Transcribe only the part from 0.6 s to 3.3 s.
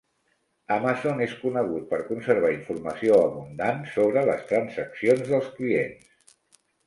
Amazon és conegut per conservar informació